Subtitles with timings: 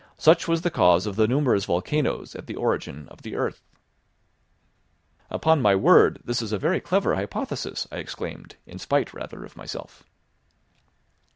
[0.17, 3.61] Such was the cause of the numerous volcanoes at the origin of the earth."
[5.29, 9.55] "Upon my word, this is a very clever hypothesis," I exclaimed, in spite rather of
[9.55, 10.01] myself.